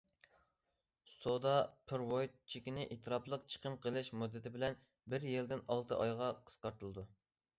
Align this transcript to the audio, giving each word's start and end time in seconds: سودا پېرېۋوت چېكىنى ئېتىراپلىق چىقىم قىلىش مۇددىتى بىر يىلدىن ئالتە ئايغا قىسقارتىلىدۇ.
سودا 1.09 1.51
پېرېۋوت 1.89 2.39
چېكىنى 2.53 2.87
ئېتىراپلىق 2.95 3.45
چىقىم 3.55 3.77
قىلىش 3.85 4.09
مۇددىتى 4.21 4.73
بىر 5.15 5.29
يىلدىن 5.35 5.63
ئالتە 5.75 6.01
ئايغا 6.05 6.31
قىسقارتىلىدۇ. 6.49 7.07